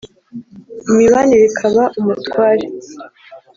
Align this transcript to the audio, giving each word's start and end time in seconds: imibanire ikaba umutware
imibanire 0.89 1.43
ikaba 1.51 1.83
umutware 1.99 2.65